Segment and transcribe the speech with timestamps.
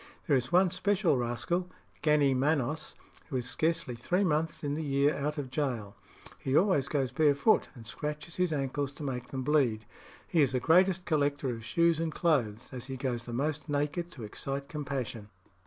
[0.25, 1.69] There is one special rascal,
[2.01, 2.95] Gannee Manos,
[3.29, 5.95] who is scarcely three months in the year out of gaol.
[6.39, 9.85] He always goes barefoot, and scratches his ankles to make them bleed.
[10.27, 14.11] He is the greatest collector of shoes and clothes, as he goes the most naked
[14.13, 15.29] to excite compassion."